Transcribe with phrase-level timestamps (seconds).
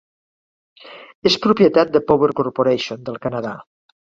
[1.31, 3.57] És propietat de Power Corporation del Canadà.